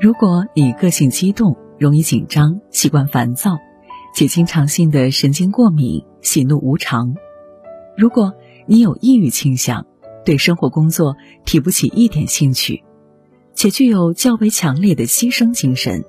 [0.00, 3.58] 如果你个性激动，容易紧张，习惯烦躁，
[4.14, 7.14] 且经常性的神经过敏，喜怒无常；
[7.96, 8.32] 如果
[8.66, 9.86] 你有抑郁倾向，
[10.24, 12.82] 对生活工作提不起一点兴趣，
[13.54, 16.04] 且具有较为强烈的牺牲精神，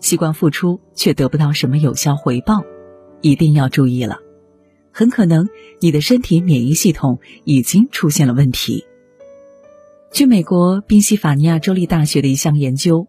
[0.00, 2.62] 习惯付出却得不到什么有效回报，
[3.20, 4.18] 一定要注意了，
[4.92, 5.48] 很可能
[5.80, 8.84] 你的身体免疫系统已经出现了问题。
[10.12, 13.06] 据美国宾夕法尼亚州立大学的一项研究，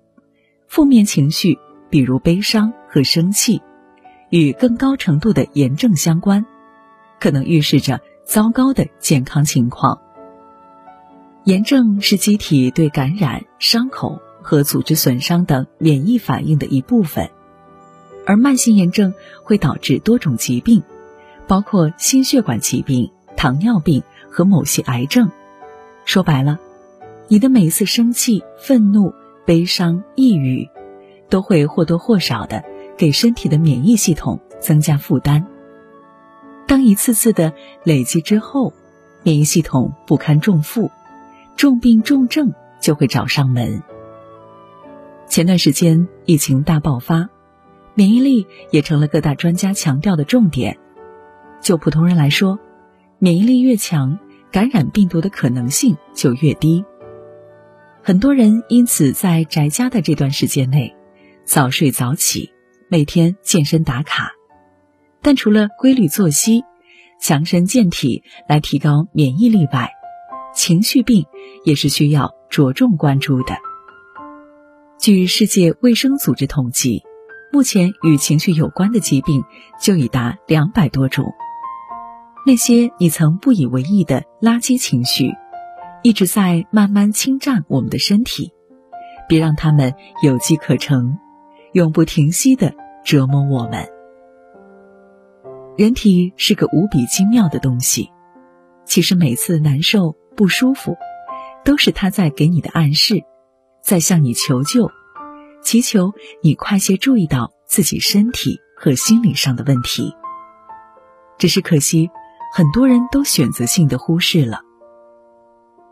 [0.67, 1.57] 负面情绪，
[1.89, 3.59] 比如悲伤和生气，
[4.29, 6.45] 与更高程度的炎症相关，
[7.19, 9.99] 可能预示着糟糕的健康情况。
[11.43, 17.31] 炎症是机体对感染、伤口和组织损伤等免疫反应的一部分，
[18.27, 20.83] 而慢性炎症会导致多种疾病，
[21.47, 25.31] 包括心血管疾病、糖尿病和某些癌症。
[26.05, 26.59] 说白了。
[27.31, 29.13] 你的每一次生气、愤怒、
[29.45, 30.70] 悲伤、抑郁，
[31.29, 32.62] 都会或多或少的
[32.98, 35.48] 给身体的免疫系统增加负担。
[36.68, 37.54] 当一次次的
[37.85, 38.73] 累积之后，
[39.23, 40.91] 免疫系统不堪重负，
[41.55, 42.51] 重病重症
[42.82, 43.82] 就会找上门。
[45.29, 47.29] 前段时间疫情大爆发，
[47.93, 50.77] 免疫力也成了各大专家强调的重点。
[51.62, 52.60] 就普通人来说，
[53.20, 54.20] 免疫力越强，
[54.51, 56.84] 感染病毒的可能性就越低。
[58.04, 60.96] 很多人因此在宅家的这段时间内，
[61.46, 62.52] 早睡早起，
[62.90, 64.31] 每天健身打卡。
[65.22, 66.63] 但除了规律作息、
[67.19, 69.91] 强身健体来提高免疫力外，
[70.52, 71.28] 情绪病
[71.63, 73.56] 也是需要着重关注的。
[74.97, 77.03] 据世界卫生组织统计，
[77.53, 79.44] 目前与情绪有关的疾病
[79.79, 81.31] 就已达两百多种。
[82.47, 85.31] 那些你曾不以为意的垃圾情绪。
[86.03, 88.52] 一直在慢慢侵占我们的身体，
[89.30, 89.94] 别让他们
[90.24, 91.18] 有机可乘，
[91.74, 92.74] 永不停息的
[93.06, 93.88] 折磨我们。
[95.78, 98.09] 人体是个无比精妙的东西，
[98.85, 100.97] 其实每次难受不舒服，
[101.63, 103.23] 都是他在给你的暗示，
[103.84, 104.90] 在向你求救，
[105.61, 106.11] 祈求
[106.41, 110.13] 你快些注意到自己身体和心理上的问题。
[111.38, 112.09] 只是可惜，
[112.53, 114.61] 很多人都选择性的忽视了。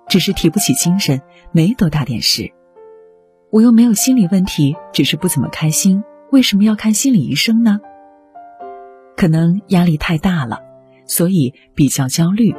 [0.09, 1.22] 只是提不起精神，
[1.52, 2.52] 没多大点事。
[3.52, 6.03] 我又没有心理问题，只是不怎么开心。
[6.31, 7.80] 为什么要看心理医生呢？
[9.16, 10.62] 可能压力太大了，
[11.06, 12.56] 所以比较焦虑，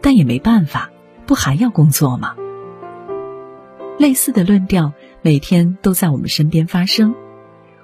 [0.00, 0.90] 但也没办法，
[1.26, 2.34] 不还要工作吗？
[3.98, 7.14] 类似的论调每天都在我们身边发生。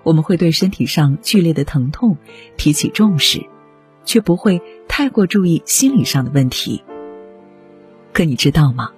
[0.03, 2.19] 我们会对身体上剧烈的疼痛
[2.57, 3.47] 提起重视，
[4.05, 6.85] 却不会太过注意心理上的问题。
[8.15, 8.93] 可你知道吗？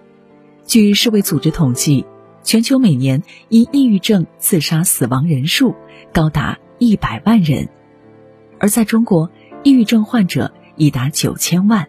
[0.67, 2.05] 据世卫组织统计，
[2.43, 5.75] 全球每年因抑郁症自杀死亡人数
[6.13, 7.71] 高达一百万人，
[8.61, 9.31] 而在中国，
[9.65, 11.89] 抑郁症患者已达九千万。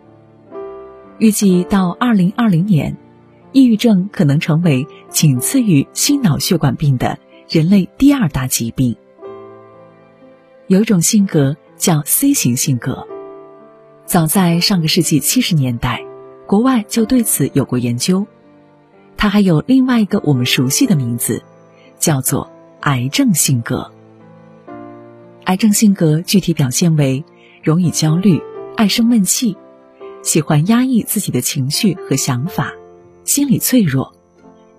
[1.20, 2.96] 预计到二零二零年，
[3.52, 8.96] 抑郁症可能成为仅次于心脑血管病的人类第二大疾病。
[10.68, 13.06] 有一种性格叫 C 型性格，
[14.06, 16.07] 早在上个世纪七十年代。
[16.48, 18.26] 国外就对此有过研究，
[19.18, 21.44] 它还有另外一个我们熟悉的名字，
[22.00, 22.50] 叫做
[22.80, 23.92] 癌症性格。
[25.44, 27.26] 癌症性格具体表现为
[27.62, 28.42] 容易焦虑、
[28.78, 29.58] 爱生闷气、
[30.24, 32.74] 喜欢压抑自己的情绪和想法、
[33.26, 34.14] 心理脆弱、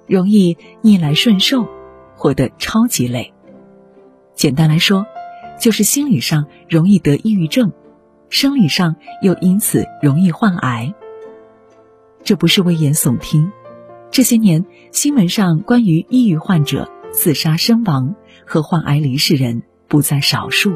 [0.06, 1.68] 容易逆来顺受、
[2.16, 3.34] 活得超级累。
[4.34, 5.04] 简单来说，
[5.60, 7.72] 就是心理上容易得抑郁症，
[8.30, 10.94] 生理上又因此容易患癌。
[12.24, 13.50] 这不是危言耸听，
[14.10, 18.14] 这些年新闻上关于抑郁患者自杀身亡
[18.46, 20.74] 和患癌离世人不在少数，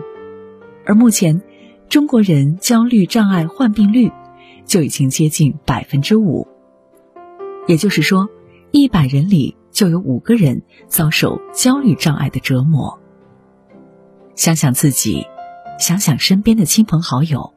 [0.86, 1.42] 而目前
[1.88, 4.10] 中国人焦虑障碍患病率
[4.64, 6.48] 就已经接近百分之五，
[7.66, 8.30] 也就是说，
[8.70, 12.98] 一百人里就有五个人遭受焦虑障碍的折磨。
[14.34, 15.26] 想想自己，
[15.78, 17.52] 想想身边的亲朋好友，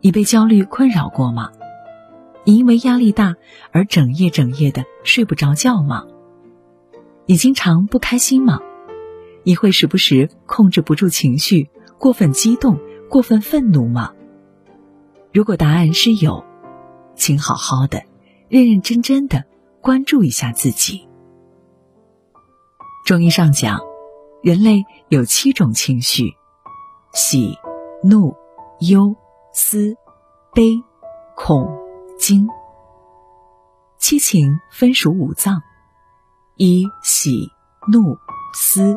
[0.00, 1.50] 你被焦虑困扰过吗？
[2.44, 3.34] 你因为压力大
[3.72, 6.04] 而整夜整夜的睡不着觉吗？
[7.26, 8.60] 你经常不开心吗？
[9.42, 14.12] 你会时不时控制不住情绪，过分激动、过分愤怒吗？
[15.32, 16.44] 如果答案是有，
[17.14, 18.02] 请好好的、
[18.48, 19.44] 认认真真的
[19.80, 21.08] 关注一下自己。
[23.06, 23.80] 中医上讲，
[24.42, 26.34] 人类有七种情绪：
[27.12, 27.58] 喜、
[28.02, 28.34] 怒、
[28.80, 29.14] 忧、
[29.52, 29.94] 思、
[30.54, 30.82] 悲、
[31.36, 31.83] 恐。
[32.26, 32.48] 惊。
[33.98, 35.60] 七情分属五脏，
[36.56, 37.50] 以喜、
[37.92, 38.16] 怒、
[38.54, 38.96] 思、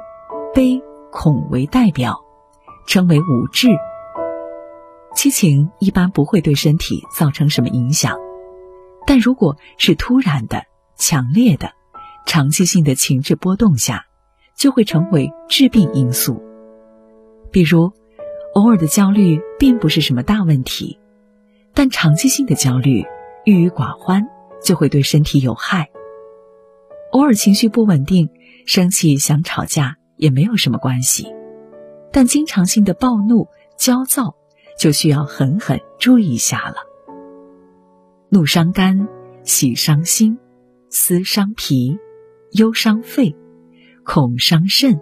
[0.53, 0.81] 悲、
[1.12, 2.21] 恐为代表，
[2.88, 3.68] 称为五志。
[5.13, 8.18] 七情一般不会对身体造成什么影响，
[9.06, 10.63] 但如果是突然的、
[10.95, 11.74] 强烈的、
[12.25, 14.06] 长期性的情志波动下，
[14.56, 16.41] 就会成为致病因素。
[17.51, 17.91] 比如，
[18.53, 20.97] 偶尔的焦虑并不是什么大问题，
[21.74, 23.06] 但长期性的焦虑、
[23.48, 24.28] 郁郁寡欢
[24.62, 25.90] 就会对身体有害。
[27.14, 28.30] 偶尔情绪不稳定、
[28.66, 31.34] 生气想吵架也没有什么关系，
[32.12, 33.48] 但经常性的暴怒、
[33.78, 34.36] 焦躁
[34.78, 36.76] 就需要狠狠注意一下了。
[38.28, 39.08] 怒伤肝，
[39.44, 40.38] 喜伤心，
[40.90, 41.98] 思伤脾，
[42.52, 43.34] 忧伤肺，
[44.04, 45.00] 恐伤肾。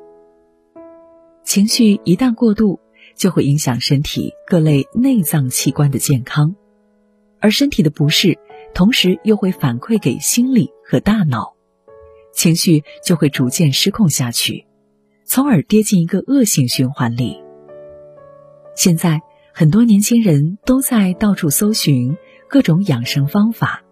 [1.43, 2.79] 情绪一旦过度，
[3.15, 6.55] 就会影响身体各类内脏器官的健康，
[7.39, 8.37] 而身体的不适，
[8.73, 11.55] 同时又会反馈给心理和大脑，
[12.33, 14.65] 情绪就会逐渐失控下去，
[15.25, 17.41] 从而跌进一个恶性循环里。
[18.75, 19.21] 现在
[19.53, 22.17] 很多年轻人都在到处搜寻
[22.49, 23.83] 各种养生方法，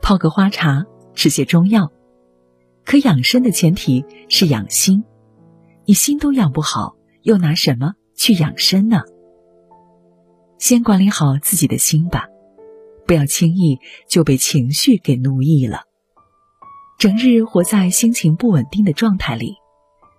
[0.00, 1.90] 泡个花茶，吃些中药，
[2.84, 5.04] 可养生的前提是养心。
[5.86, 9.02] 你心都养不好，又拿什么去养生呢？
[10.58, 12.27] 先管理好自己的心吧，
[13.08, 15.84] 不要轻易就被情绪给奴役了。
[16.98, 19.54] 整日活在心情不稳定的状态里，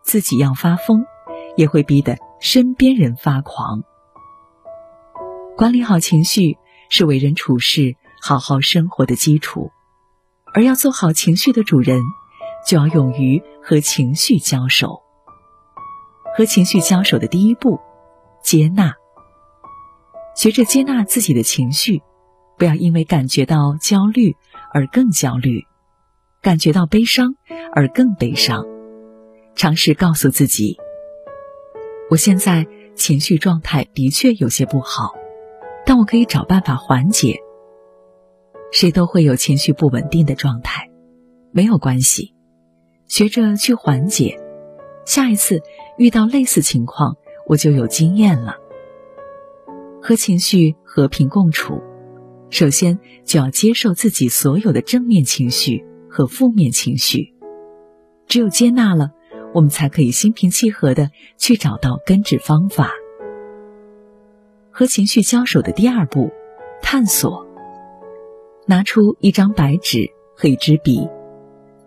[0.03, 1.05] 自己要发疯，
[1.55, 3.83] 也会逼得身边人发狂。
[5.55, 6.57] 管理好情绪
[6.89, 9.69] 是为人处事、好好生活的基础，
[10.55, 12.01] 而要做好情绪的主人，
[12.65, 15.03] 就要勇于和情绪交手。
[16.35, 17.79] 和情绪交手的第一步，
[18.43, 18.95] 接纳。
[20.35, 22.01] 学着接纳自己的情绪，
[22.59, 24.35] 不要因为感觉到焦虑
[24.73, 25.65] 而更焦虑，
[26.41, 27.35] 感觉到悲伤
[27.73, 28.65] 而更悲伤。
[29.55, 30.77] 尝试告诉自己：
[32.09, 35.13] 我现在情绪状态的确有些不好，
[35.85, 37.39] 但我可以找办法缓解。
[38.71, 40.89] 谁都会有情绪不稳定的状态，
[41.51, 42.35] 没有关系，
[43.07, 44.37] 学着去缓解。
[45.05, 45.61] 下一次
[45.97, 47.15] 遇到类似情况，
[47.47, 48.57] 我就有经验了。
[50.01, 51.81] 和情绪和平共处，
[52.49, 57.33] 首先就要接受自己所有的正面情绪和负面情绪。
[58.27, 59.11] 只有接纳了，
[59.53, 62.91] 我们才可以心平气和的去找到根治方法。
[64.71, 66.31] 和情绪交手的第二步，
[66.81, 67.47] 探索。
[68.65, 71.09] 拿出一张白纸和一支笔。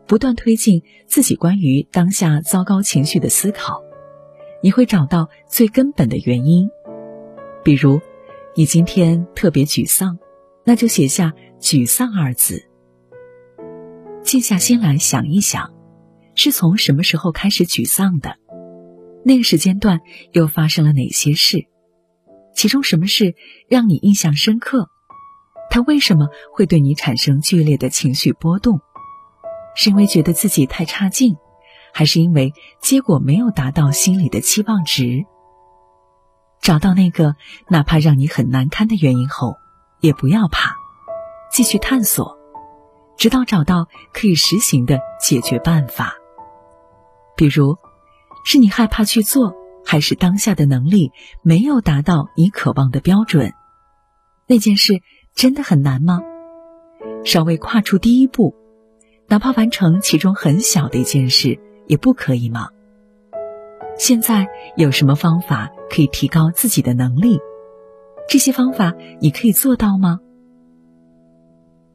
[0.04, 3.82] 不断推进自己关于当下糟糕情绪的思考，
[4.62, 6.68] 你会找到最根本的原因。
[7.64, 8.00] 比如，
[8.54, 10.18] 你今天特别沮丧，
[10.64, 12.68] 那就写下“沮丧”二字。
[14.22, 15.72] 静下心来想一想，
[16.34, 18.36] 是从什么时候开始沮丧的？
[19.24, 20.00] 那个时间段
[20.32, 21.66] 又发生了哪些事？
[22.54, 23.34] 其中什么事
[23.68, 24.88] 让你印象深刻？
[25.70, 28.80] 它为什么会对你产生剧烈的情绪波动？
[29.74, 31.36] 是因为觉得自己太差劲，
[31.94, 35.24] 还是因为结果没有达到心里的期望值？
[36.60, 37.36] 找到那个
[37.68, 39.56] 哪怕让你很难堪的原因后，
[40.02, 40.76] 也不要怕，
[41.50, 42.36] 继续探索，
[43.16, 46.14] 直到找到可以实行的解决办法。
[47.36, 47.78] 比如，
[48.44, 49.54] 是你害怕去做，
[49.86, 51.12] 还是当下的能力
[51.42, 53.54] 没有达到你渴望的标准？
[54.48, 55.00] 那件事
[55.34, 56.20] 真的很难吗？
[57.24, 58.54] 稍微跨出第一步。
[59.28, 62.68] 哪怕完成其中很小的一件事，也不可以吗？
[63.96, 67.38] 现在有什么方法可以提高自己的能力？
[68.32, 70.18] 这些方法你可以做到吗？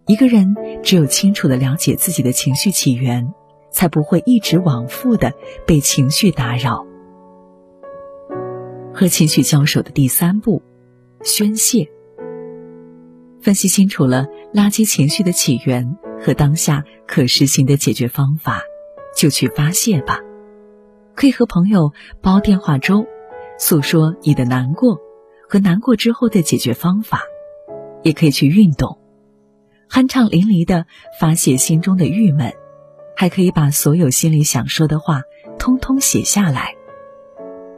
[0.05, 3.33] 一个人只有清楚的了解自己的情绪起源，
[3.71, 5.33] 才不会一直往复的
[5.65, 6.85] 被情绪打扰。
[8.93, 10.61] 和情绪交手的第三步，
[11.23, 11.89] 宣泄。
[13.41, 15.97] 分析清楚了垃圾情绪的起源。
[16.21, 18.61] 和当下可实行的解决方法，
[19.15, 20.19] 就去发泄吧。
[21.15, 23.07] 可以和朋友煲电话粥，
[23.57, 24.99] 诉说你的难过
[25.49, 27.19] 和难过之后的解决方法；
[28.03, 28.99] 也可以去运动，
[29.89, 30.85] 酣畅淋漓的
[31.19, 32.51] 发泄心中的郁闷；
[33.15, 35.21] 还可以把所有心里想说的话
[35.57, 36.75] 通通写下来，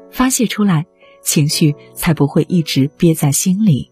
[0.09, 0.85] 发泄出来，
[1.21, 3.91] 情绪才不会一直憋在心里。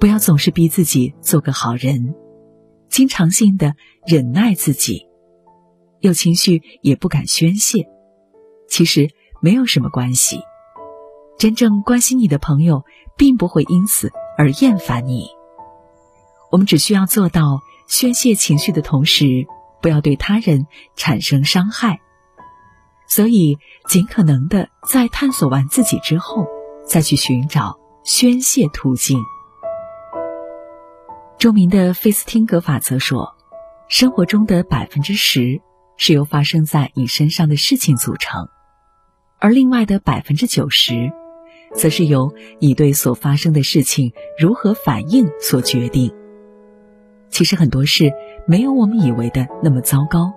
[0.00, 2.14] 不要总是逼自己做个好人。
[2.88, 3.74] 经常性的
[4.06, 5.06] 忍耐自己，
[6.00, 7.86] 有情绪也不敢宣泄，
[8.68, 9.08] 其实
[9.40, 10.40] 没有什么关系。
[11.38, 12.84] 真正关心你的朋友，
[13.16, 15.26] 并不会因此而厌烦你。
[16.50, 19.46] 我们只需要做到宣泄情绪的同时，
[19.80, 22.00] 不要对他人产生伤害。
[23.08, 23.58] 所以，
[23.88, 26.46] 尽可能的在探索完自己之后，
[26.86, 29.18] 再去寻找宣泄途径。
[31.38, 33.34] 著名的费斯汀格法则说，
[33.88, 35.60] 生活中的百分之十
[35.96, 38.48] 是由发生在你身上的事情组成，
[39.38, 41.12] 而另外的百分之九十，
[41.74, 46.12] 则是由你对所发生的事情如何反应所决定。
[47.30, 48.12] 其实很多事
[48.46, 50.32] 没有我们以为的那么糟糕，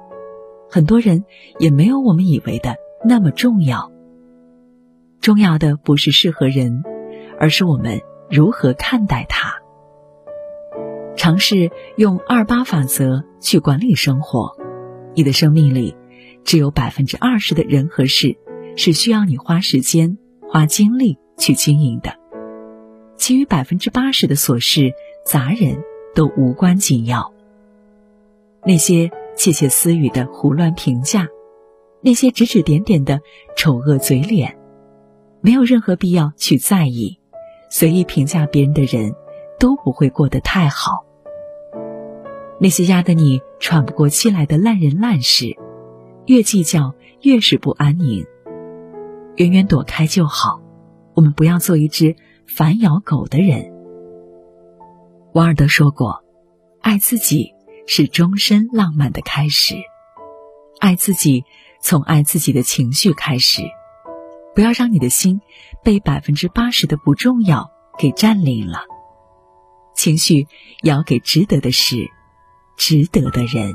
[0.70, 1.26] 很多人
[1.60, 3.92] 也没有我们以为的那么重要。
[5.20, 6.84] 重要的不是适合人，
[7.40, 9.56] 而是我们如何看待它。
[11.18, 14.56] 尝试用二八法则去管理生活，
[15.16, 15.96] 你的生命里
[16.44, 18.38] 只有百分之二十的人和事
[18.78, 22.14] 是需要你花时间、花精力去经营的，
[23.18, 24.94] 其余百分之八十的琐事、
[25.26, 25.84] 杂人。
[26.16, 27.34] 都无关紧要。
[28.64, 31.28] 那些窃窃私语的胡乱评价，
[32.00, 33.20] 那些指指点点的
[33.58, 34.58] 丑恶嘴脸，
[35.42, 37.20] 没有任何必要去在意。
[37.70, 39.14] 随意评价别人的人，
[39.60, 41.04] 都不会过得太好。
[42.62, 45.58] 那些压得你喘不过气来的烂人烂事，
[46.28, 48.26] 越计较越是不安宁。
[49.36, 50.62] 远远躲开就好。
[51.16, 53.72] 我们不要做一只反咬狗的人。
[55.34, 56.24] 王尔德说过
[56.82, 57.54] ：“爱自己
[57.88, 59.76] 是终身浪漫的开始。
[60.80, 61.44] 爱自己，
[61.82, 63.62] 从爱自己的情绪开始。
[64.54, 65.42] 不要让你的心
[65.84, 68.84] 被百分之八十的不重要给占领了。
[69.96, 70.48] 情绪
[70.84, 72.10] 要给值得的事，
[72.78, 73.74] 值得的人。”